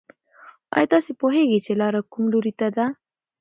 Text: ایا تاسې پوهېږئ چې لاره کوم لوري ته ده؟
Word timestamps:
ایا 0.75 0.89
تاسې 0.93 1.11
پوهېږئ 1.21 1.59
چې 1.65 1.73
لاره 1.81 1.99
کوم 2.11 2.25
لوري 2.33 2.53
ته 2.59 2.67
ده؟ 2.75 2.85